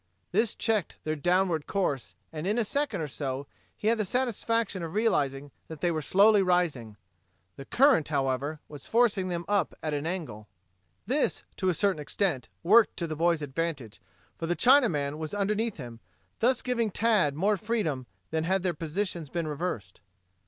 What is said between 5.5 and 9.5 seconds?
that they were slowly rising. The current, however, was forcing them